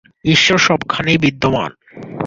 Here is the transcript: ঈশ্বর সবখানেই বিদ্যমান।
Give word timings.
ঈশ্বর 0.25 0.57
সবখানেই 0.57 1.17
বিদ্যমান। 1.17 1.71